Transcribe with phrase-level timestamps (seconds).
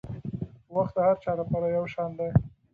[0.75, 2.29] وخت د هر چا لپاره یو شان دی.